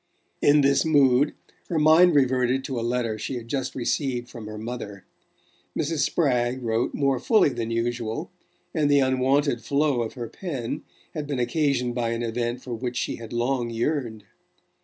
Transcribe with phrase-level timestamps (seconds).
[0.41, 1.35] In this mood
[1.69, 5.05] her mind reverted to a letter she had just received from her mother.
[5.77, 5.99] Mrs.
[5.99, 8.31] Spragg wrote more fully than usual,
[8.73, 10.81] and the unwonted flow of her pen
[11.13, 14.23] had been occasioned by an event for which she had long yearned.